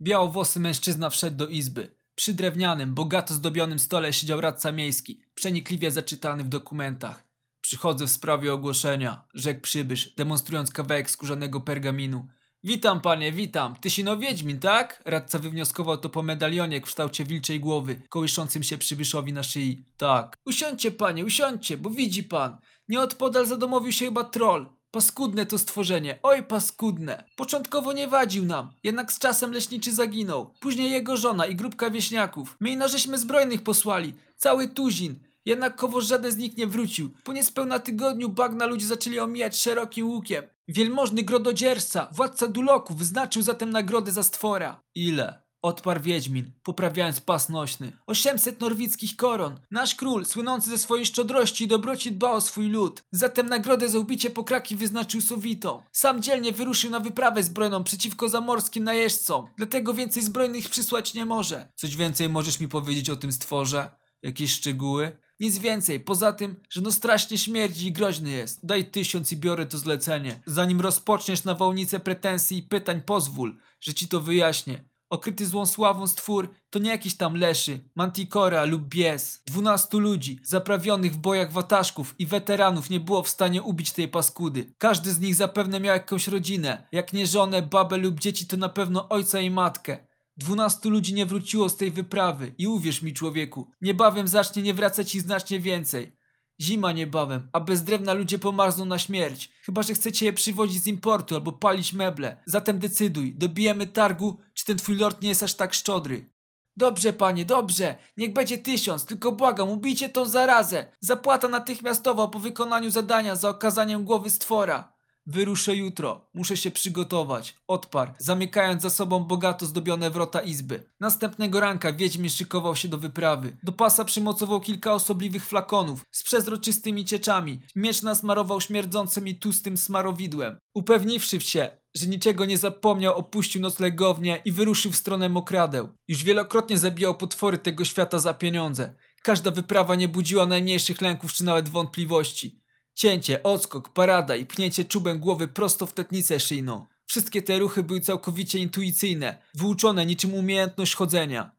Białowłosy 0.00 0.60
mężczyzna 0.60 1.10
wszedł 1.10 1.36
do 1.36 1.46
izby. 1.46 1.96
Przy 2.14 2.34
drewnianym, 2.34 2.94
bogato 2.94 3.34
zdobionym 3.34 3.78
stole 3.78 4.12
siedział 4.12 4.40
radca 4.40 4.72
miejski, 4.72 5.20
przenikliwie 5.34 5.90
zaczytany 5.90 6.44
w 6.44 6.48
dokumentach. 6.48 7.24
Przychodzę 7.60 8.06
w 8.06 8.10
sprawie 8.10 8.54
ogłoszenia, 8.54 9.24
rzekł 9.34 9.60
przybysz, 9.60 10.14
demonstrując 10.14 10.72
kawałek 10.72 11.10
skórzanego 11.10 11.60
pergaminu. 11.60 12.28
Witam 12.64 13.00
panie, 13.00 13.32
witam. 13.32 13.76
Ty 13.80 13.90
sino 13.90 14.16
Wiedźmin, 14.16 14.60
tak? 14.60 15.02
Radca 15.04 15.38
wywnioskował 15.38 15.98
to 15.98 16.08
po 16.08 16.22
medalionie 16.22 16.80
w 16.80 16.84
kształcie 16.84 17.24
wilczej 17.24 17.60
głowy, 17.60 18.02
kołyszącym 18.08 18.62
się 18.62 18.78
przybyszowi 18.78 19.32
na 19.32 19.42
szyi. 19.42 19.84
Tak. 19.96 20.36
Usiądźcie 20.46 20.90
panie, 20.90 21.24
usiądźcie, 21.24 21.76
bo 21.76 21.90
widzi 21.90 22.24
pan. 22.24 22.58
Nieodpodal 22.88 23.46
zadomowił 23.46 23.92
się 23.92 24.04
chyba 24.04 24.24
troll. 24.24 24.77
Paskudne 24.98 25.46
to 25.46 25.58
stworzenie, 25.58 26.18
oj 26.22 26.42
paskudne. 26.42 27.24
Początkowo 27.36 27.92
nie 27.92 28.08
wadził 28.08 28.44
nam, 28.44 28.72
jednak 28.82 29.12
z 29.12 29.18
czasem 29.18 29.52
leśniczy 29.52 29.92
zaginął. 29.92 30.50
Później 30.60 30.90
jego 30.90 31.16
żona 31.16 31.46
i 31.46 31.56
grupka 31.56 31.90
wieśniaków. 31.90 32.56
My 32.60 32.70
ino 32.70 32.88
żeśmy 32.88 33.18
zbrojnych 33.18 33.62
posłali, 33.62 34.14
cały 34.36 34.68
tuzin. 34.68 35.18
Jednak 35.44 35.76
kowoż 35.76 36.06
żaden 36.06 36.32
z 36.32 36.36
nich 36.36 36.56
nie 36.56 36.66
wrócił. 36.66 37.10
Po 37.24 37.32
niespełna 37.32 37.78
tygodniu 37.78 38.28
bagna 38.28 38.66
ludzie 38.66 38.86
zaczęli 38.86 39.18
omijać 39.18 39.60
szerokim 39.60 40.08
łukiem. 40.08 40.44
Wielmożny 40.68 41.22
grododzierżca, 41.22 42.08
władca 42.12 42.46
Duloku, 42.46 42.94
wyznaczył 42.94 43.42
zatem 43.42 43.70
nagrodę 43.70 44.12
za 44.12 44.22
stwora. 44.22 44.80
Ile? 44.94 45.42
Odparł 45.62 46.02
Wiedźmin, 46.02 46.52
poprawiając 46.62 47.20
pas 47.20 47.48
nośny. 47.48 47.92
800 48.06 48.60
norwickich 48.60 49.16
koron. 49.16 49.60
Nasz 49.70 49.94
król, 49.94 50.26
słynący 50.26 50.70
ze 50.70 50.78
swojej 50.78 51.06
szczodrości 51.06 51.64
i 51.64 51.68
dobroci, 51.68 52.12
dba 52.12 52.32
o 52.32 52.40
swój 52.40 52.68
lud. 52.68 53.02
Zatem 53.12 53.48
nagrodę 53.48 53.88
za 53.88 53.98
ubicie 53.98 54.30
pokraki 54.30 54.76
wyznaczył 54.76 55.20
Sowitą. 55.20 55.82
Sam 55.92 56.22
dzielnie 56.22 56.52
wyruszył 56.52 56.90
na 56.90 57.00
wyprawę 57.00 57.42
zbrojną 57.42 57.84
przeciwko 57.84 58.28
zamorskim 58.28 58.84
najeźdźcom. 58.84 59.46
Dlatego 59.56 59.94
więcej 59.94 60.22
zbrojnych 60.22 60.68
przysłać 60.68 61.14
nie 61.14 61.26
może. 61.26 61.68
Coś 61.74 61.96
więcej 61.96 62.28
możesz 62.28 62.60
mi 62.60 62.68
powiedzieć 62.68 63.10
o 63.10 63.16
tym 63.16 63.32
stworze? 63.32 63.90
Jakieś 64.22 64.52
szczegóły? 64.52 65.18
Nic 65.40 65.58
więcej, 65.58 66.00
poza 66.00 66.32
tym, 66.32 66.56
że 66.70 66.80
no 66.80 66.92
strasznie 66.92 67.38
śmierdzi 67.38 67.86
i 67.86 67.92
groźny 67.92 68.30
jest. 68.30 68.66
Daj 68.66 68.90
tysiąc 68.90 69.32
i 69.32 69.36
biorę 69.36 69.66
to 69.66 69.78
zlecenie. 69.78 70.42
Zanim 70.46 70.80
rozpoczniesz 70.80 71.44
nawałnicę 71.44 72.00
pretensji 72.00 72.58
i 72.58 72.62
pytań, 72.62 73.02
pozwól, 73.02 73.56
że 73.80 73.94
ci 73.94 74.08
to 74.08 74.20
wyjaśnię. 74.20 74.87
Okryty 75.10 75.46
złą 75.46 75.66
sławą 75.66 76.06
stwór 76.06 76.54
to 76.70 76.78
nie 76.78 76.90
jakiś 76.90 77.16
tam 77.16 77.36
leszy, 77.36 77.80
mantikora 77.94 78.64
lub 78.64 78.82
bies. 78.82 79.42
Dwunastu 79.46 79.98
ludzi, 79.98 80.40
zaprawionych 80.42 81.12
w 81.12 81.18
bojach 81.18 81.52
wataszków 81.52 82.14
i 82.18 82.26
weteranów 82.26 82.90
nie 82.90 83.00
było 83.00 83.22
w 83.22 83.28
stanie 83.28 83.62
ubić 83.62 83.92
tej 83.92 84.08
paskudy. 84.08 84.74
Każdy 84.78 85.12
z 85.12 85.20
nich 85.20 85.34
zapewne 85.34 85.80
miał 85.80 85.94
jakąś 85.94 86.28
rodzinę. 86.28 86.88
Jak 86.92 87.12
nie 87.12 87.26
żonę, 87.26 87.62
babę 87.62 87.96
lub 87.96 88.20
dzieci, 88.20 88.46
to 88.46 88.56
na 88.56 88.68
pewno 88.68 89.08
ojca 89.08 89.40
i 89.40 89.50
matkę. 89.50 90.08
Dwunastu 90.36 90.90
ludzi 90.90 91.14
nie 91.14 91.26
wróciło 91.26 91.68
z 91.68 91.76
tej 91.76 91.90
wyprawy 91.90 92.54
i 92.58 92.66
uwierz 92.66 93.02
mi 93.02 93.14
człowieku, 93.14 93.70
niebawem 93.80 94.28
zacznie 94.28 94.62
nie 94.62 94.74
wracać 94.74 95.14
ich 95.14 95.22
znacznie 95.22 95.60
więcej. 95.60 96.17
Zima 96.60 96.92
niebawem, 96.92 97.48
a 97.52 97.60
bez 97.60 97.82
drewna 97.82 98.12
ludzie 98.12 98.38
pomarzną 98.38 98.84
na 98.84 98.98
śmierć. 98.98 99.50
Chyba, 99.62 99.82
że 99.82 99.94
chcecie 99.94 100.26
je 100.26 100.32
przywozić 100.32 100.82
z 100.82 100.86
importu 100.86 101.34
albo 101.34 101.52
palić 101.52 101.92
meble. 101.92 102.36
Zatem 102.46 102.78
decyduj, 102.78 103.34
dobijemy 103.34 103.86
targu, 103.86 104.38
czy 104.54 104.64
ten 104.64 104.78
twój 104.78 104.96
lord 104.96 105.22
nie 105.22 105.28
jest 105.28 105.42
aż 105.42 105.54
tak 105.54 105.74
szczodry. 105.74 106.30
Dobrze, 106.76 107.12
panie, 107.12 107.44
dobrze. 107.44 107.96
Niech 108.16 108.32
będzie 108.32 108.58
tysiąc, 108.58 109.04
tylko 109.04 109.32
błagam, 109.32 109.70
ubijcie 109.70 110.08
tą 110.08 110.24
zarazę. 110.24 110.86
Zapłata 111.00 111.48
natychmiastowa 111.48 112.28
po 112.28 112.38
wykonaniu 112.38 112.90
zadania 112.90 113.36
za 113.36 113.48
okazaniem 113.48 114.04
głowy 114.04 114.30
stwora. 114.30 114.97
Wyruszę 115.30 115.76
jutro, 115.76 116.28
muszę 116.34 116.56
się 116.56 116.70
przygotować. 116.70 117.56
Odparł, 117.66 118.12
zamykając 118.18 118.82
za 118.82 118.90
sobą 118.90 119.24
bogato 119.24 119.66
zdobione 119.66 120.10
wrota 120.10 120.40
izby. 120.40 120.90
Następnego 121.00 121.60
ranka 121.60 121.92
Wiedźmin 121.92 122.30
szykował 122.30 122.76
się 122.76 122.88
do 122.88 122.98
wyprawy. 122.98 123.56
Do 123.62 123.72
pasa 123.72 124.04
przymocował 124.04 124.60
kilka 124.60 124.92
osobliwych 124.92 125.46
flakonów 125.46 126.04
z 126.10 126.22
przezroczystymi 126.22 127.04
cieczami. 127.04 127.60
Miecz 127.76 128.02
nasmarował 128.02 128.60
śmierdzącym 128.60 129.28
i 129.28 129.34
tłustym 129.34 129.76
smarowidłem. 129.76 130.58
Upewniwszy 130.74 131.40
się, 131.40 131.70
że 131.94 132.06
niczego 132.06 132.44
nie 132.44 132.58
zapomniał, 132.58 133.14
opuścił 133.14 133.60
noclegownię 133.60 134.42
i 134.44 134.52
wyruszył 134.52 134.92
w 134.92 134.96
stronę 134.96 135.28
mokradeł. 135.28 135.88
Już 136.08 136.24
wielokrotnie 136.24 136.78
zabijał 136.78 137.14
potwory 137.14 137.58
tego 137.58 137.84
świata 137.84 138.18
za 138.18 138.34
pieniądze. 138.34 138.94
Każda 139.22 139.50
wyprawa 139.50 139.94
nie 139.94 140.08
budziła 140.08 140.46
najmniejszych 140.46 141.00
lęków 141.00 141.32
czy 141.32 141.44
nawet 141.44 141.68
wątpliwości. 141.68 142.60
Cięcie, 142.98 143.42
odskok, 143.42 143.88
parada 143.88 144.36
i 144.36 144.46
pchnięcie 144.46 144.84
czubem 144.84 145.18
głowy 145.18 145.48
prosto 145.48 145.86
w 145.86 145.92
tetnicę 145.92 146.40
szyjną. 146.40 146.86
Wszystkie 147.06 147.42
te 147.42 147.58
ruchy 147.58 147.82
były 147.82 148.00
całkowicie 148.00 148.58
intuicyjne, 148.58 149.42
wyuczone 149.54 150.06
niczym 150.06 150.34
umiejętność 150.34 150.94
chodzenia. 150.94 151.50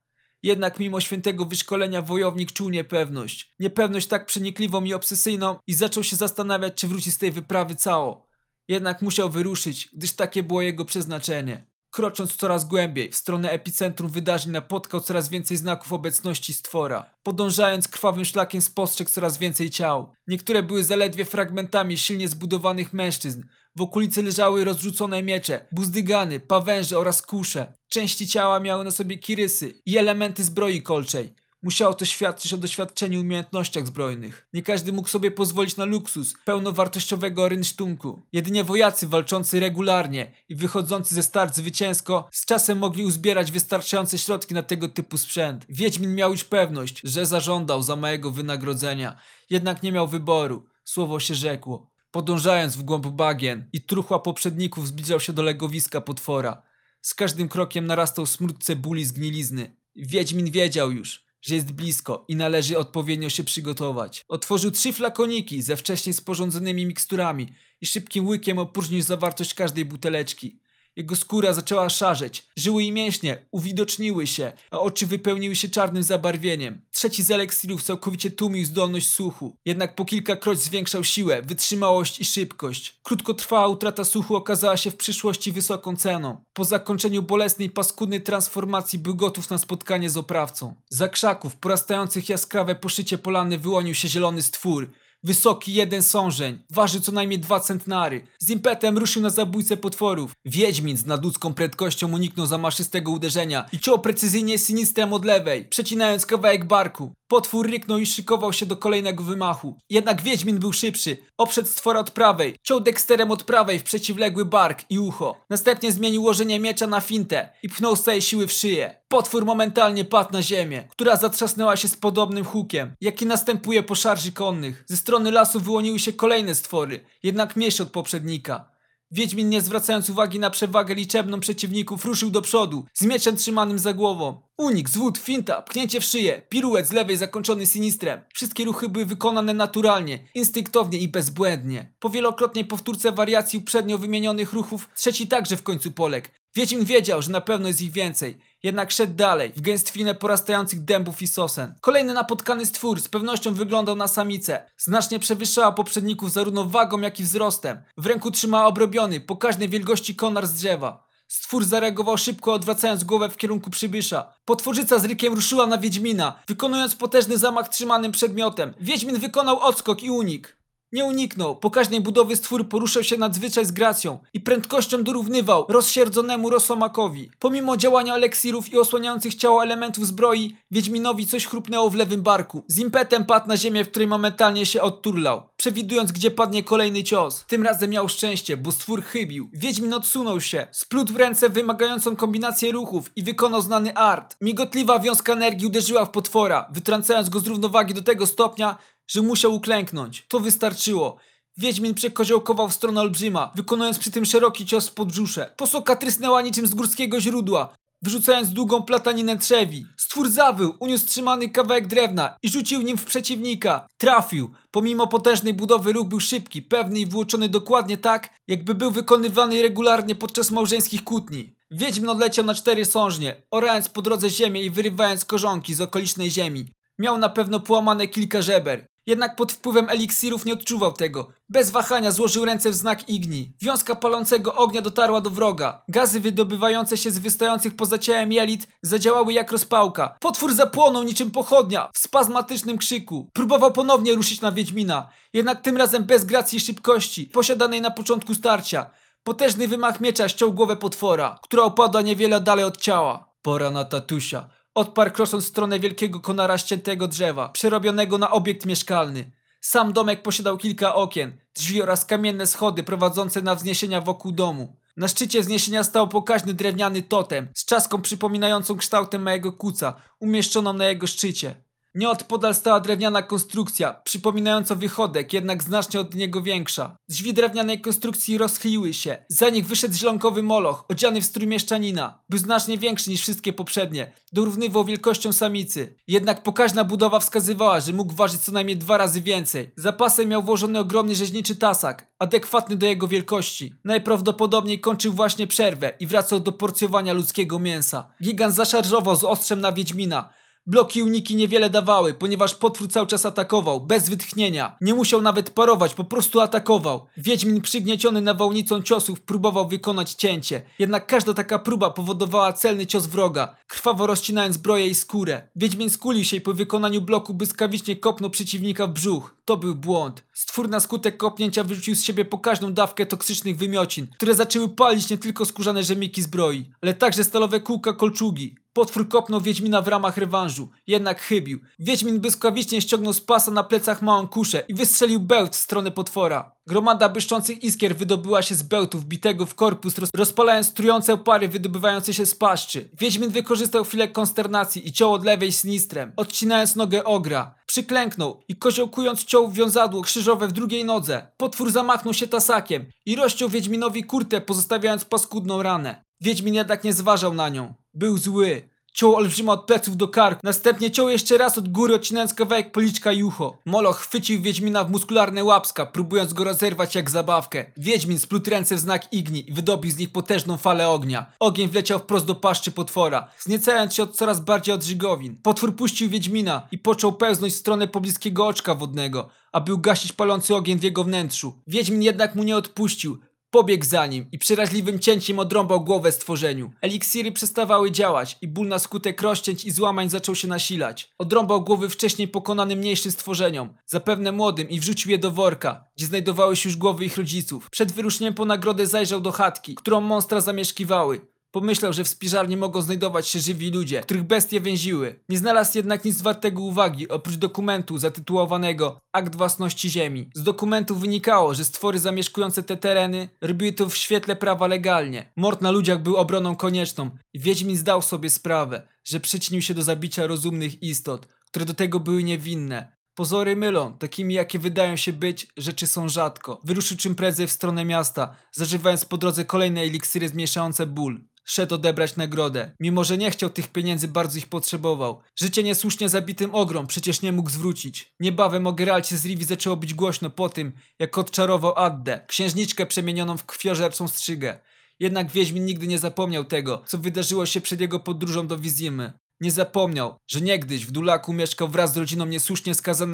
Jednak 0.44 0.79
mimo 0.79 1.01
świętego 1.01 1.45
wyszkolenia 1.45 2.01
wojownik 2.01 2.51
czuł 2.51 2.69
niepewność. 2.69 3.53
Niepewność 3.59 4.07
tak 4.07 4.25
przenikliwą 4.25 4.83
i 4.83 4.94
obsesyjną 4.94 5.57
i 5.67 5.73
zaczął 5.73 6.03
się 6.03 6.16
zastanawiać, 6.16 6.73
czy 6.73 6.88
wróci 6.88 7.11
z 7.11 7.17
tej 7.17 7.31
wyprawy 7.31 7.75
cało. 7.75 8.27
Jednak 8.67 9.01
musiał 9.01 9.29
wyruszyć, 9.29 9.89
gdyż 9.94 10.13
takie 10.13 10.44
było 10.44 10.61
jego 10.61 10.85
przeznaczenie. 10.85 11.67
Krocząc 11.91 12.35
coraz 12.35 12.66
głębiej 12.66 13.11
w 13.11 13.16
stronę 13.16 13.51
epicentrum 13.51 14.09
wydarzeń 14.09 14.51
napotkał 14.51 15.01
coraz 15.01 15.29
więcej 15.29 15.57
znaków 15.57 15.94
obecności 15.94 16.53
stwora. 16.53 17.11
Podążając 17.23 17.88
krwawym 17.88 18.25
szlakiem 18.25 18.61
spostrzegł 18.61 19.09
coraz 19.09 19.38
więcej 19.38 19.69
ciał. 19.69 20.13
Niektóre 20.27 20.63
były 20.63 20.83
zaledwie 20.83 21.25
fragmentami 21.25 21.97
silnie 21.97 22.27
zbudowanych 22.27 22.94
mężczyzn. 22.94 23.44
W 23.75 23.81
okolicy 23.81 24.23
leżały 24.23 24.63
rozrzucone 24.63 25.23
miecze, 25.23 25.67
buzdygany, 25.72 26.39
pawęże 26.39 27.00
oraz 27.00 27.22
kusze. 27.22 27.73
Części 27.88 28.27
ciała 28.27 28.59
miały 28.59 28.83
na 28.83 28.91
sobie 28.91 29.17
kirysy 29.17 29.81
i 29.85 29.97
elementy 29.97 30.44
zbroi 30.44 30.81
kolczej. 30.81 31.35
Musiało 31.62 31.94
to 31.94 32.06
świadczyć 32.06 32.53
o 32.53 32.58
doświadczeniu 32.58 33.20
i 33.20 33.22
umiejętnościach 33.22 33.88
zbrojnych. 33.88 34.47
Nie 34.53 34.64
każdy 34.64 34.94
mógł 34.94 35.09
sobie 35.09 35.31
pozwolić 35.31 35.78
na 35.78 35.86
luksus 35.86 36.34
pełnowartościowego 36.46 37.50
rynsztunku. 37.50 38.22
Jedynie 38.34 38.64
wojacy 38.64 39.08
walczący 39.08 39.59
regularnie 39.59 40.31
i 40.50 40.56
wychodzący 40.56 41.16
ze 41.16 41.24
start 41.24 41.56
zwycięsko 41.56 42.30
z 42.31 42.46
czasem 42.46 42.78
mogli 42.78 43.06
uzbierać 43.06 43.52
wystarczające 43.52 44.18
środki 44.18 44.53
na 44.53 44.64
tego 44.64 44.90
typu 44.90 45.18
sprzęt. 45.18 45.66
Wiedźmin 45.69 46.16
miał 46.16 46.31
już 46.31 46.44
pewność, 46.44 47.02
że 47.03 47.25
zażądał 47.25 47.84
za 47.84 47.96
małego 47.96 48.31
wynagrodzenia. 48.31 49.19
Jednak 49.50 49.84
nie 49.84 49.92
miał 49.92 50.08
wyboru. 50.08 50.66
Słowo 50.84 51.19
się 51.19 51.36
rzekło. 51.36 51.92
Podążając 52.12 52.75
w 52.75 52.84
głąb 52.84 53.08
bagien 53.08 53.69
i 53.74 53.81
truchła 53.81 54.19
poprzedników 54.19 54.88
zbliżał 54.88 55.19
się 55.19 55.34
do 55.34 55.44
legowiska 55.44 56.02
potwora. 56.02 56.62
Z 57.02 57.14
każdym 57.14 57.50
krokiem 57.50 57.86
narastał 57.86 58.25
smród 58.25 58.64
cebuli 58.64 59.06
z 59.06 59.12
gnilizny. 59.12 59.75
Wiedźmin 59.96 60.52
wiedział 60.52 60.92
już, 60.92 61.28
że 61.41 61.55
jest 61.55 61.72
blisko 61.72 62.25
i 62.27 62.35
należy 62.35 62.77
odpowiednio 62.77 63.29
się 63.29 63.44
przygotować. 63.44 64.25
Otworzył 64.27 64.72
trzy 64.72 64.94
flakoniki 64.94 65.61
ze 65.61 65.77
wcześniej 65.77 66.13
sporządzonymi 66.13 66.85
miksturami 66.85 67.47
i 67.81 67.85
szybkim 67.85 68.27
łykiem 68.27 68.59
opróżnił 68.59 69.01
zawartość 69.01 69.53
każdej 69.53 69.85
buteleczki. 69.85 70.59
Jego 71.00 71.16
skóra 71.16 71.54
zaczęła 71.54 71.90
szarzeć, 71.90 72.46
żyły 72.58 72.84
i 72.84 72.92
mięśnie 72.92 73.46
uwidoczniły 73.52 74.28
się, 74.28 74.52
a 74.72 74.80
oczy 74.80 75.08
wypełniły 75.08 75.56
się 75.56 75.70
czarnym 75.70 76.04
zabarwieniem. 76.04 76.82
Trzeci 76.92 77.24
z 77.24 77.32
eliksirów 77.32 77.84
całkowicie 77.84 78.32
tłumił 78.32 78.66
zdolność 78.66 79.10
słuchu, 79.10 79.56
jednak 79.66 79.96
po 79.96 80.06
kilkakroć 80.06 80.60
zwiększał 80.60 81.04
siłę, 81.04 81.42
wytrzymałość 81.42 82.20
i 82.20 82.26
szybkość. 82.26 83.00
Krótkotrwała 83.04 83.68
utrata 83.68 84.04
słuchu 84.04 84.36
okazała 84.36 84.78
się 84.78 84.92
w 84.92 84.98
przyszłości 84.98 85.52
wysoką 85.52 85.96
ceną. 85.96 86.44
Po 86.54 86.66
zakończeniu 86.66 87.22
bolesnej, 87.24 87.70
paskudnej 87.70 88.22
transformacji 88.22 89.00
był 89.00 89.16
gotów 89.16 89.50
na 89.50 89.58
spotkanie 89.58 90.10
z 90.10 90.18
oprawcą. 90.18 90.76
Za 90.90 91.08
krzaków, 91.10 91.56
porastających 91.56 92.30
jaskrawe 92.30 92.76
poszycie 92.76 93.18
polany 93.18 93.58
wyłonił 93.58 93.96
się 93.96 94.08
zielony 94.08 94.42
stwór, 94.42 94.90
Wysoki 95.24 95.74
jeden 95.74 96.03
sążeń, 96.03 96.59
waży 96.69 97.02
co 97.02 97.12
najmniej 97.12 97.40
dwa 97.40 97.59
centnary. 97.59 98.28
Z 98.40 98.50
impetem 98.50 98.97
ruszył 98.97 99.22
na 99.22 99.30
zabójcę 99.30 99.78
potworów. 99.78 100.31
Wiedźmin 100.46 100.97
z 100.97 101.06
nadludzką 101.06 101.53
prędkością 101.53 102.13
uniknął 102.13 102.46
zamaszystego 102.46 103.12
uderzenia 103.12 103.69
i 103.74 103.80
ciął 103.80 104.00
precyzyjnie 104.00 104.57
sinistrem 104.57 105.13
od 105.13 105.25
lewej, 105.25 105.66
przecinając 105.66 106.25
kawałek 106.25 106.66
barku. 106.66 107.13
Potwór 107.30 107.70
ryknął 107.70 107.98
i 107.98 108.06
szykował 108.06 108.54
się 108.54 108.66
do 108.66 108.78
kolejnego 108.78 109.24
wymachu. 109.24 109.80
Jednak 109.90 110.22
Wiedźmin 110.22 110.60
był 110.60 110.74
szybszy. 110.74 111.18
Oprzedł 111.38 111.68
stwora 111.68 112.00
od 112.00 112.12
prawej, 112.12 112.56
ciął 112.64 112.80
deksterem 112.80 113.31
od 113.31 113.44
prawej 113.44 113.80
w 113.80 113.84
przeciwległy 113.84 114.46
bark 114.46 114.86
i 114.90 115.00
ucho. 115.00 115.46
Następnie 115.50 115.92
zmienił 115.92 116.22
ułożenie 116.22 116.60
miecza 116.60 116.88
na 116.88 117.02
fintę 117.02 117.50
i 117.64 117.70
pchnął 117.70 117.96
z 117.96 118.04
całej 118.04 118.22
siły 118.22 118.48
w 118.48 118.52
szyję. 118.52 118.96
Potwór 119.08 119.46
momentalnie 119.46 120.06
padł 120.06 120.34
na 120.34 120.42
ziemię, 120.42 120.88
która 120.92 121.16
zatrzasnęła 121.16 121.76
się 121.78 121.88
z 121.88 121.98
podobnym 121.98 122.46
hukiem, 122.46 122.96
jaki 123.02 123.26
następuje 123.26 123.84
po 123.84 123.96
szarży 123.96 124.31
konnych. 124.31 124.84
Ze 124.88 124.98
strony 124.98 125.31
lasu 125.31 125.60
wyłoniły 125.60 126.00
się 126.00 126.14
kolejne 126.14 126.56
stwory, 126.56 127.06
jednak 127.24 127.56
mniejsze 127.56 127.84
od 127.84 127.92
poprzednika. 127.92 128.79
Wiedźmin, 129.11 129.50
nie 129.50 129.61
zwracając 129.61 130.09
uwagi 130.09 130.39
na 130.39 130.50
przewagę 130.50 130.95
liczebną 130.95 131.39
przeciwników, 131.39 132.06
ruszył 132.06 132.29
do 132.29 132.41
przodu, 132.41 132.85
z 132.94 133.06
mieczem 133.06 133.35
trzymanym 133.35 133.79
za 133.79 133.94
głową. 133.94 134.41
Unik, 134.57 134.89
zwód, 134.89 135.17
finta, 135.17 135.61
pchnięcie 135.61 136.01
w 136.01 136.03
szyję, 136.03 136.41
piruet 136.50 136.88
z 136.88 136.91
lewej 136.91 137.17
zakończony 137.17 137.65
sinistrem. 137.65 138.21
Wszystkie 138.33 138.65
ruchy 138.65 138.89
były 138.89 139.06
wykonane 139.06 139.53
naturalnie, 139.53 140.19
instynktownie 140.33 141.00
i 141.00 141.07
bezbłędnie. 141.07 141.94
Po 142.00 142.09
wielokrotnej 142.09 142.65
powtórce 142.65 143.11
wariacji 143.11 143.59
uprzednio 143.59 143.97
wymienionych 143.97 144.53
ruchów, 144.53 144.89
trzeci 144.95 145.27
także 145.27 145.57
w 145.57 145.63
końcu 145.63 145.91
poległ. 145.91 146.27
Wiedźmin 146.56 146.86
wiedział, 146.86 147.22
że 147.22 147.31
na 147.31 147.42
pewno 147.42 147.68
jest 147.68 147.81
ich 147.81 147.92
więcej, 147.92 148.38
jednak 148.63 148.92
szedł 148.92 149.13
dalej, 149.13 149.54
w 149.56 149.62
gęstwinę 149.62 150.16
porastających 150.16 150.84
dębów 150.84 151.22
i 151.22 151.28
sosen. 151.28 151.75
Kolejny 151.81 152.13
napotkany 152.13 152.66
stwór 152.66 153.01
z 153.01 153.07
pewnością 153.07 153.54
wyglądał 153.54 153.96
na 153.96 154.07
samicę. 154.07 154.66
Znacznie 154.78 155.19
przewyższała 155.19 155.72
poprzedników 155.72 156.31
zarówno 156.31 156.66
wagą, 156.66 157.01
jak 157.01 157.19
i 157.19 157.24
wzrostem. 157.24 157.81
W 157.98 158.06
ręku 158.06 158.31
trzymała 158.31 158.66
obrobiony, 158.66 159.19
pokaźnej 159.19 159.69
wielkości 159.69 160.16
konar 160.16 160.48
z 160.48 160.54
drzewa. 160.54 161.10
Stwór 161.28 161.66
zareagował 161.66 162.18
szybko, 162.18 162.54
odwracając 162.54 163.04
głowę 163.04 163.30
w 163.30 163.38
kierunku 163.38 163.69
przybysza. 163.69 164.34
Potworzyca 164.45 165.00
z 165.00 165.06
rykiem 165.06 165.34
ruszyła 165.34 165.68
na 165.68 165.78
Wiedźmina, 165.78 166.40
wykonując 166.48 166.95
potężny 166.95 167.38
zamach 167.38 167.69
trzymanym 167.69 168.12
przedmiotem. 168.12 168.74
Wiedźmin 168.80 169.19
wykonał 169.19 169.60
odskok 169.60 170.04
i 170.04 170.12
unik. 170.12 170.58
Nie 170.91 171.06
uniknął. 171.06 171.56
Pokaźnej 171.56 172.01
budowy 172.01 172.36
stwór 172.36 172.69
poruszał 172.69 173.03
się 173.03 173.18
nadzwyczaj 173.18 173.65
z 173.65 173.71
gracją 173.71 174.19
i 174.33 174.39
prędkością 174.39 175.03
dorównywał 175.03 175.65
rozsierdzonemu 175.69 176.50
rosomakowi. 176.50 177.30
Pomimo 177.39 177.77
działania 177.77 178.15
eliksirów 178.15 178.74
i 178.74 178.77
osłaniających 178.77 179.36
ciało 179.36 179.63
elementów 179.63 180.07
zbroi, 180.07 180.56
Wiedźminowi 180.71 181.27
coś 181.27 181.45
chrupnęło 181.45 181.89
w 181.89 181.95
lewym 181.95 182.21
barku. 182.21 182.63
Z 182.68 182.80
impetem 182.80 183.25
padł 183.25 183.47
na 183.47 183.57
ziemię, 183.57 183.86
w 183.86 183.89
której 183.89 184.07
momentalnie 184.07 184.65
się 184.65 184.81
odturlał, 184.81 185.44
przewidując 185.57 186.12
gdzie 186.12 186.31
padnie 186.31 186.63
kolejny 186.63 187.03
cios. 187.03 187.45
Tym 187.47 187.63
razem 187.63 187.89
miał 187.89 188.09
szczęście, 188.09 188.57
bo 188.57 188.71
stwór 188.71 189.03
chybił. 189.03 189.50
Wiedźmin 189.53 189.94
odsunął 189.94 190.42
się, 190.42 190.68
splótł 190.71 191.13
w 191.13 191.18
ręce 191.18 191.50
wymagającą 191.50 192.15
kombinację 192.15 192.71
ruchów 192.71 193.12
i 193.15 193.24
wykonał 193.24 193.62
znany 193.62 193.95
art. 193.95 194.38
Migotliwa 194.42 195.00
wiązka 195.00 195.33
energii 195.33 195.68
uderzyła 195.68 196.06
w 196.06 196.12
potwora, 196.12 196.69
wytrącając 196.71 197.30
go 197.30 197.39
z 197.39 197.47
równowagi 197.47 197.94
do 197.94 198.01
tego 198.01 198.27
stopnia, 198.27 198.77
że 199.09 199.21
musiał 199.21 199.56
uklęknąć. 199.56 200.25
To 200.27 200.39
wystarczyło. 200.39 201.17
Wiedźmin 201.57 201.94
przekoziołkował 201.94 202.69
w 202.69 202.73
stronę 202.73 203.01
olbrzyma, 203.01 203.51
wykonując 203.56 204.00
przy 204.00 204.11
tym 204.11 204.25
szeroki 204.25 204.65
cios 204.65 204.88
w 204.88 204.94
podbrzusze. 204.94 205.53
Posoka 205.57 205.95
trysnęła 205.95 206.41
niczym 206.41 206.67
z 206.67 206.73
górskiego 206.73 207.21
źródła, 207.21 207.75
wyrzucając 208.01 208.50
długą 208.50 208.83
plataninę 208.83 209.38
trzewi. 209.38 209.85
Stwór 209.97 210.29
zawył, 210.29 210.73
uniósł 210.79 211.06
trzymany 211.06 211.50
kawałek 211.50 211.88
drewna 211.88 212.35
i 212.44 212.50
rzucił 212.50 212.81
nim 212.81 212.97
w 212.97 213.06
przeciwnika. 213.06 213.88
Trafił. 213.97 214.51
Pomimo 214.71 215.07
potężnej 215.07 215.53
budowy 215.53 215.94
ruch 215.94 216.07
był 216.07 216.19
szybki, 216.19 216.61
pewny 216.61 217.00
i 217.00 217.06
włóczony 217.06 217.50
dokładnie 217.50 217.97
tak, 217.97 218.29
jakby 218.47 218.75
był 218.75 218.91
wykonywany 218.91 219.61
regularnie 219.61 220.15
podczas 220.15 220.51
małżeńskich 220.51 221.03
kłótni. 221.03 221.56
Wiedźmin 221.71 222.09
odleciał 222.09 222.45
na 222.45 222.56
cztery 222.56 222.85
sążnie, 222.85 223.41
orając 223.51 223.89
po 223.89 224.01
drodze 224.01 224.29
ziemię 224.29 224.63
i 224.63 224.69
wyrywając 224.69 225.25
korzonki 225.25 225.73
z 225.73 225.81
okolicznej 225.81 226.31
ziemi. 226.31 226.65
Miał 227.00 227.17
na 227.17 227.29
pewno 227.29 227.59
połamane 227.59 228.07
kilka 228.07 228.41
żeber. 228.41 228.88
Jednak 229.09 229.35
pod 229.35 229.51
wpływem 229.51 229.89
eliksirów 229.89 230.45
nie 230.45 230.53
odczuwał 230.53 230.94
tego. 230.94 231.27
Bez 231.50 231.71
wahania 231.71 232.11
złożył 232.11 232.45
ręce 232.45 232.69
w 232.69 232.75
znak 232.75 233.09
igni. 233.09 233.51
Wiązka 233.61 233.95
palącego 233.95 234.56
ognia 234.56 234.81
dotarła 234.81 235.21
do 235.21 235.29
wroga. 235.29 235.81
Gazy 235.88 236.19
wydobywające 236.19 236.97
się 236.97 237.11
z 237.11 237.19
wystających 237.19 237.75
poza 237.75 237.97
ciałem 237.97 238.31
jelit 238.31 238.67
zadziałały 238.81 239.33
jak 239.33 239.51
rozpałka. 239.51 240.17
Potwór 240.19 240.53
zapłonął 240.53 241.03
niczym 241.03 241.31
pochodnia 241.31 241.89
w 241.94 241.97
spazmatycznym 241.97 242.77
krzyku. 242.77 243.29
Próbował 243.33 243.71
ponownie 243.71 244.13
ruszyć 244.13 244.41
na 244.41 244.51
Wiedźmina, 244.51 245.09
jednak 245.33 245.61
tym 245.61 245.77
razem 245.77 246.03
bez 246.03 246.25
gracji 246.25 246.57
i 246.57 246.61
szybkości 246.61 247.25
posiadanej 247.25 247.81
na 247.81 247.91
początku 247.91 248.35
starcia. 248.35 248.89
Potężny 249.23 249.67
wymach 249.67 250.01
miecza 250.01 250.29
ściął 250.29 250.53
głowę 250.53 250.75
potwora, 250.75 251.39
która 251.44 251.63
opadła 251.63 252.01
niewiele 252.01 252.41
dalej 252.41 252.65
od 252.65 252.77
ciała. 252.77 253.29
Pora 253.41 253.71
na 253.71 253.85
tatusia. 253.85 254.50
Odparł 254.80 255.12
krosząc 255.12 255.46
stronę 255.48 255.80
wielkiego 255.80 256.20
konara 256.20 256.58
ściętego 256.58 257.08
drzewa, 257.08 257.50
przerobionego 257.50 258.18
na 258.18 258.31
obiekt 258.31 258.66
mieszkalny. 258.66 259.31
Sam 259.62 259.94
domek 259.94 260.24
posiadał 260.24 260.58
kilka 260.58 260.96
okien, 260.96 261.40
drzwi 261.56 261.81
oraz 261.81 262.06
kamienne 262.06 262.48
schody 262.48 262.84
prowadzące 262.84 263.42
na 263.42 263.56
wzniesienia 263.56 264.02
wokół 264.02 264.31
domu. 264.31 264.76
Na 264.98 265.08
szczycie 265.08 265.42
wzniesienia 265.42 265.84
stał 265.84 266.08
pokaźny 266.08 266.54
drewniany 266.54 267.02
totem 267.02 267.48
z 267.56 267.66
czaską 267.66 268.02
przypominającą 268.02 268.78
kształtem 268.78 269.22
małego 269.22 269.54
kuca, 269.54 269.94
umieszczoną 270.20 270.74
na 270.74 270.86
jego 270.86 271.08
szczycie. 271.08 271.56
Nieodpodal 271.95 272.56
stała 272.56 272.80
drewniana 272.80 273.21
konstrukcja, 273.21 273.94
przypominająca 273.94 274.75
wychodek, 274.75 275.33
jednak 275.33 275.63
znacznie 275.63 276.00
od 276.00 276.15
niego 276.15 276.41
większa. 276.41 276.97
Drzwi 277.09 277.33
drewnianej 277.33 277.81
konstrukcji 277.81 278.38
rozchyliły 278.38 278.94
się. 278.94 279.25
Za 279.30 279.50
nich 279.50 279.68
wyszedł 279.68 279.94
zielonkowy 279.94 280.44
moloch, 280.44 280.86
odziany 280.89 281.21
w 281.21 281.25
strój 281.25 281.47
mieszczanina. 281.47 282.24
Był 282.30 282.39
znacznie 282.39 282.77
większy 282.77 283.09
niż 283.09 283.21
wszystkie 283.21 283.53
poprzednie. 283.53 284.12
Dorównywał 284.33 284.86
wielkością 284.86 285.33
samicy. 285.33 285.95
Jednak 286.07 286.44
pokaźna 286.44 286.83
budowa 286.83 287.19
wskazywała, 287.19 287.80
że 287.80 287.94
mógł 287.94 288.13
ważyć 288.13 288.42
co 288.42 288.51
najmniej 288.51 288.77
dwa 288.77 288.97
razy 288.97 289.21
więcej. 289.21 289.71
Za 289.77 289.94
pasem 289.94 290.30
miał 290.30 290.44
włożony 290.44 290.80
ogromny 290.80 291.15
rzeźniczy 291.15 291.56
tasak, 291.56 292.07
adekwatny 292.19 292.75
do 292.75 292.85
jego 292.85 293.07
wielkości. 293.07 293.74
Najprawdopodobniej 293.83 294.80
kończył 294.80 295.13
właśnie 295.13 295.47
przerwę 295.47 295.94
i 296.00 296.07
wracał 296.07 296.39
do 296.39 296.51
porcjowania 296.51 297.13
ludzkiego 297.13 297.59
mięsa. 297.59 298.12
Gigant 298.24 298.56
zaszarżował 298.56 299.15
z 299.15 299.24
ostrzem 299.24 299.62
na 299.62 299.71
Wiedźmina. 299.71 300.30
Bloki 300.65 301.03
uniki 301.03 301.35
niewiele 301.35 301.69
dawały, 301.69 302.13
ponieważ 302.13 302.56
potwór 302.56 302.89
cały 302.89 303.07
czas 303.07 303.25
atakował, 303.25 303.81
bez 303.81 304.09
wytchnienia. 304.09 304.77
Nie 304.81 304.94
musiał 304.94 305.21
nawet 305.21 305.50
parować, 305.50 305.94
po 305.94 306.03
prostu 306.03 306.41
atakował. 306.41 307.06
Wiedźmin 307.17 307.61
przygnieciony 307.61 308.21
nawałnicą 308.21 308.81
ciosów 308.81 309.21
próbował 309.21 309.67
wykonać 309.67 310.13
cięcie. 310.13 310.61
Jednak 310.79 311.07
każda 311.07 311.33
taka 311.33 311.59
próba 311.59 311.89
powodowała 311.89 312.53
celny 312.53 312.88
cios 312.88 313.07
wroga, 313.07 313.56
krwawo 313.67 314.07
rozcinając 314.07 314.56
zbroję 314.56 314.88
i 314.88 314.95
skórę. 314.95 315.50
Wiedźmin 315.56 315.89
skulił 315.89 316.23
się 316.23 316.38
i 316.38 316.41
po 316.41 316.53
wykonaniu 316.53 317.01
bloku 317.01 317.33
błyskawicznie 317.33 317.95
kopnął 317.95 318.29
przeciwnika 318.29 318.88
w 318.88 318.91
brzuch. 318.91 319.35
To 319.50 319.57
był 319.57 319.75
błąd. 319.75 320.24
Stwór 320.34 320.69
na 320.69 320.80
skutek 320.80 321.18
kopnięcia 321.18 321.63
wyrzucił 321.63 321.96
z 321.96 322.04
siebie 322.04 322.25
pokaźną 322.25 322.74
dawkę 322.74 323.06
toksycznych 323.06 323.57
wymiocin, 323.57 324.07
które 324.18 324.36
zaczęły 324.36 324.69
palić 324.69 325.10
nie 325.10 325.18
tylko 325.18 325.46
skórzane 325.46 325.84
rzemiki 325.84 326.22
zbroi, 326.22 326.69
ale 326.81 326.94
także 326.94 327.24
stalowe 327.24 327.60
kółka 327.60 327.94
kolczugi. 327.94 328.56
Potwór 328.74 329.10
kopnął 329.10 329.42
Wiedźmina 329.42 329.81
w 329.81 329.88
ramach 329.88 330.18
rewanżu, 330.18 330.69
jednak 330.88 331.22
chybił. 331.22 331.60
Wiedźmin 331.80 332.19
błyskawicznie 332.19 332.81
ściągnął 332.81 333.13
z 333.13 333.22
pasa 333.22 333.51
na 333.51 333.63
plecach 333.63 334.01
małą 334.01 334.28
kuszę 334.28 334.63
i 334.68 334.74
wystrzelił 334.74 335.19
bełt 335.19 335.56
w 335.56 335.60
stronę 335.60 335.92
potwora. 335.92 336.52
Gromada 336.68 337.10
błyszczących 337.10 337.63
iskier 337.63 337.95
wydobyła 337.95 338.42
się 338.42 338.56
z 338.56 338.63
bełtu 338.63 339.00
wbitego 339.00 339.45
w 339.45 339.56
korpus, 339.56 339.98
roz 339.98 340.10
rozpalając 340.13 340.74
trujące 340.74 341.13
opary 341.13 341.48
wydobywające 341.48 342.13
się 342.13 342.25
z 342.25 342.36
paszczy. 342.36 342.90
Wiedźmin 343.00 343.30
wykorzystał 343.30 343.84
chwilę 343.84 344.07
konsternacji 344.07 344.88
i 344.88 344.92
ciął 344.92 345.13
od 345.13 345.25
lewej 345.25 345.52
sinistrem, 345.52 346.13
odcinając 346.16 346.75
nogę 346.75 347.04
ogra. 347.04 347.58
Przyklęknął 347.80 348.44
i 348.48 348.56
koziołkując 348.56 349.26
ciął 349.26 349.52
wiązadło 349.52 350.02
krzyżowe 350.02 350.48
w 350.48 350.52
drugiej 350.52 350.86
nodze. 350.86 351.28
Potwór 351.38 351.72
zamachnął 351.72 352.14
się 352.14 352.28
tasakiem 352.28 352.86
i 353.06 353.16
rozciął 353.16 353.50
Wiedźminowi 353.50 354.04
kurtę, 354.04 354.42
pozostawiając 354.42 355.06
paskudną 355.06 355.64
ranę. 355.64 356.04
Wiedźmin 356.22 356.54
jednak 356.54 356.84
nie 356.84 356.94
zważał 356.94 357.34
na 357.34 357.50
nią. 357.50 357.74
Był 357.94 358.18
zły. 358.18 358.70
Ciął 359.00 359.16
olbrzyma 359.16 359.54
od 359.54 359.66
pleców 359.66 359.98
do 359.98 360.07
karku. 360.07 360.42
Następnie 360.44 360.92
ciął 360.92 361.09
jeszcze 361.09 361.38
raz 361.38 361.57
od 361.57 361.69
góry, 361.69 361.95
odcinając 361.95 362.33
chwycił 362.33 362.71
policzka 362.71 363.12
i 363.12 363.23
ucho. 363.23 363.57
Moloch 363.66 364.00
chwycił 364.00 364.42
Wiedźmina 364.42 364.83
w 364.83 364.92
muskularne 364.92 365.44
łapska, 365.44 365.85
próbując 365.85 366.33
go 366.33 366.44
rozerwać 366.44 366.95
jak 366.95 367.09
zabawkę. 367.09 367.66
Wiedźmin 367.78 368.19
splótł 368.19 368.50
ręce 368.50 368.76
w 368.76 368.80
znak 368.80 369.14
igni 369.14 369.50
i 369.50 369.54
wydobił 369.54 369.92
z 369.92 369.97
nich 369.97 370.12
potężną 370.12 370.57
falę 370.57 370.90
ognia. 370.90 371.26
Ogień 371.40 371.69
wleciał 371.69 372.00
wprost 372.00 372.26
do 372.26 372.35
paszczy 372.35 372.71
potwora, 372.71 373.28
zniecając 373.40 373.94
się 373.94 374.04
od 374.04 374.16
coraz 374.16 374.40
bardziej 374.40 374.76
odżygowin. 374.76 375.38
Potwór 375.44 375.76
puścił 375.76 376.09
Wiedźmina 376.09 376.68
i 376.71 376.78
począł 376.78 377.14
pełznąć 377.14 377.54
w 377.54 377.57
stronę 377.57 377.88
pobliskiego 377.88 378.47
oczka 378.47 378.76
wodnego, 378.76 379.30
aby 379.52 379.73
ugasić 379.73 380.14
palący 380.14 380.56
ogień 380.56 380.80
w 380.80 380.83
jego 380.83 381.04
wnętrzu. 381.04 381.54
Wiedźmin 381.68 382.02
jednak 382.02 382.35
mu 382.35 382.44
nie 382.44 382.57
odpuścił. 382.57 383.18
Pobiegł 383.51 383.85
za 383.85 384.07
nim 384.07 384.27
i 384.31 384.39
przeraźliwym 384.39 384.99
cięciem 384.99 385.39
odrąbał 385.39 385.83
głowę 385.83 386.11
stworzeniu. 386.11 386.71
Eliksiry 386.81 387.31
przestawały 387.31 387.91
działać 387.91 388.37
i 388.41 388.47
ból 388.47 388.68
na 388.68 388.79
skutek 388.79 389.21
rozcięć 389.21 389.65
i 389.65 389.71
złamań 389.71 390.09
zaczął 390.09 390.35
się 390.35 390.47
nasilać. 390.47 391.09
Odrąbał 391.18 391.61
głowy 391.61 391.89
wcześniej 391.89 392.27
pokonanym 392.27 392.79
mniejszym 392.79 393.11
stworzeniom, 393.11 393.73
zapewne 393.85 394.31
młodym 394.31 394.69
i 394.69 394.79
wrzucił 394.79 395.11
je 395.11 395.18
do 395.18 395.31
worka, 395.31 395.85
gdzie 395.97 396.06
znajdowały 396.06 396.56
się 396.56 396.69
już 396.69 396.77
głowy 396.77 397.06
ich 397.06 397.18
rodziców. 397.18 397.69
Przed 397.69 397.91
wyruszeniem 397.91 398.33
po 398.33 398.45
nagrodę 398.45 398.87
zajrzał 398.87 399.21
do 399.21 399.31
chatki, 399.31 399.75
którą 399.75 400.01
monstra 400.01 400.41
zamieszkiwały. 400.41 401.21
Pomyślał, 401.51 401.94
że 401.94 402.03
w 402.03 402.07
spiżarni 402.07 402.57
mogą 402.57 402.81
znajdować 402.81 403.27
się 403.27 403.39
żywi 403.39 403.71
ludzie, 403.71 404.01
których 404.01 404.23
bestie 404.23 404.61
więziły. 404.61 405.19
Nie 405.29 405.37
znalazł 405.37 405.77
jednak 405.77 406.06
nic 406.06 406.21
wartego 406.21 406.61
uwagi, 406.61 407.09
oprócz 407.09 407.35
dokumentu 407.35 407.97
zatytułowanego 407.97 408.99
Akt 409.13 409.35
Własności 409.35 409.89
Ziemi. 409.89 410.29
Z 410.35 410.44
dokumentu 410.44 410.95
wynikało, 410.95 411.53
że 411.53 411.65
stwory 411.65 411.99
zamieszkujące 411.99 412.63
te 412.63 412.77
tereny 412.77 413.29
robiły 413.41 413.73
to 413.73 413.89
w 413.89 413.97
świetle 413.97 414.35
prawa 414.35 414.68
legalnie. 414.68 415.31
Mord 415.35 415.61
na 415.61 415.71
ludziach 415.71 416.01
był 416.01 416.18
obroną 416.18 416.56
konieczną 416.56 417.09
i 417.33 417.39
Wiedźmin 417.39 417.77
zdał 417.77 418.01
sobie 418.01 418.29
sprawę, 418.29 418.87
że 419.03 419.19
przyczynił 419.19 419.61
się 419.61 419.73
do 419.73 419.83
zabicia 419.83 420.27
rozumnych 420.27 420.83
istot, 420.83 421.27
które 421.45 421.65
do 421.65 421.73
tego 421.73 421.99
były 421.99 422.23
niewinne. 422.23 422.99
Pozory 423.15 423.56
mylą, 423.56 423.97
takimi 423.97 424.33
jakie 424.33 424.59
wydają 424.59 424.95
się 424.95 425.13
być, 425.13 425.47
rzeczy 425.57 425.87
są 425.87 426.09
rzadko. 426.09 426.61
Wyruszył 426.63 426.97
czym 426.97 427.15
prędzej 427.15 427.47
w 427.47 427.51
stronę 427.51 427.85
miasta, 427.85 428.35
zażywając 428.51 429.06
po 429.06 429.18
drodze 429.18 429.45
kolejne 429.45 429.81
eliksiry 429.81 430.29
zmniejszające 430.29 430.85
ból 430.85 431.21
szedł 431.49 431.75
odebrać 431.75 432.15
nagrodę. 432.15 432.71
Mimo, 432.79 433.03
że 433.03 433.18
nie 433.18 433.31
chciał 433.31 433.49
tych 433.49 433.68
pieniędzy, 433.68 434.07
bardzo 434.07 434.37
ich 434.37 434.47
potrzebował. 434.47 435.21
Życie 435.35 435.63
niesłusznie 435.63 436.09
zabitym 436.09 436.56
ogrom 436.56 436.87
przecież 436.87 437.21
nie 437.21 437.31
mógł 437.31 437.49
zwrócić. 437.49 438.13
Niebawem 438.19 438.68
o 438.68 438.73
Geralcie 438.73 439.18
z 439.18 439.25
Rivi 439.25 439.45
zaczęło 439.45 439.77
być 439.77 439.94
głośno 439.94 440.29
po 440.29 440.49
tym, 440.49 440.71
jak 440.99 441.18
odczarował 441.18 441.73
Addę, 441.75 442.25
księżniczkę 442.27 442.85
przemienioną 442.85 443.37
w 443.37 443.45
krwiożerczą 443.45 444.07
strzygę. 444.07 444.59
Jednak 444.99 445.31
Wiedźmin 445.31 445.65
nigdy 445.65 445.87
nie 445.87 445.99
zapomniał 445.99 446.45
tego, 446.45 446.83
co 446.85 446.97
wydarzyło 446.97 447.45
się 447.45 447.61
przed 447.61 447.81
jego 447.81 447.99
podróżą 447.99 448.47
do 448.47 448.57
Wizimy. 448.57 449.13
Nie 449.41 449.51
zapomniał, 449.51 450.15
że 450.27 450.41
niegdyś 450.41 450.85
w 450.85 450.91
Dulaku 450.91 451.33
mieszkał 451.33 451.68
wraz 451.68 451.94
z 451.94 451.97
rodziną 451.97 452.25
niesłusznie 452.25 452.75
skazanego 452.75 452.99